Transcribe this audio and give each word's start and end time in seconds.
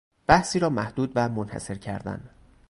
بحثی 0.27 0.59
را 0.59 0.69
محدود 0.69 1.11
و 1.15 1.29
منحصر 1.29 1.75
کردن 1.75 2.29